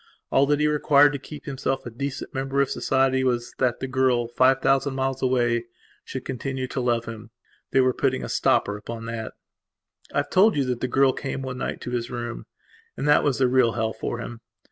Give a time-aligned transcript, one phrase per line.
[0.31, 3.87] All that he required to keep himself a decent member of society was, that the
[3.87, 5.65] girl, five thousand miles away,
[6.03, 7.29] should continue to love him.
[7.69, 9.33] They were putting a stopper upon that.
[10.11, 12.47] I have told you that the girl came one night to his room.
[12.97, 14.41] And that was the real hell for him.